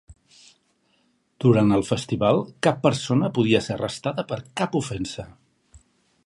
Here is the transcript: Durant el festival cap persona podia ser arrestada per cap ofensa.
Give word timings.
Durant 1.45 1.75
el 1.77 1.85
festival 1.89 2.41
cap 2.69 2.81
persona 2.87 3.31
podia 3.39 3.61
ser 3.67 3.77
arrestada 3.77 4.27
per 4.33 4.41
cap 4.63 4.75
ofensa. 4.83 5.29